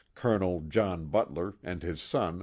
Colonel 0.15 0.61
John 0.61 1.05
Butler, 1.09 1.57
and 1.63 1.83
his 1.83 2.01
son. 2.01 2.39